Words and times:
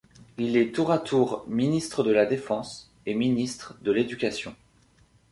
Il 0.39 0.57
est 0.57 0.73
tour 0.73 0.91
à 0.91 0.97
tour 0.97 1.45
ministre 1.47 2.01
de 2.03 2.09
la 2.09 2.25
Défense 2.25 2.91
et 3.05 3.13
ministre 3.13 3.77
de 3.83 3.91
l'Éducation. 3.91 4.55